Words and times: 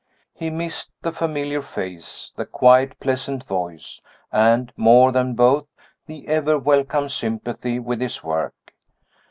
He 0.33 0.49
missed 0.49 0.89
the 1.03 1.11
familiar 1.11 1.61
face, 1.61 2.31
the 2.35 2.47
quiet 2.47 2.99
pleasant 2.99 3.43
voice, 3.43 4.01
and, 4.31 4.73
more 4.75 5.11
than 5.11 5.35
both, 5.35 5.67
the 6.07 6.27
ever 6.27 6.57
welcome 6.57 7.07
sympathy 7.07 7.77
with 7.77 8.01
his 8.01 8.23
work. 8.23 8.73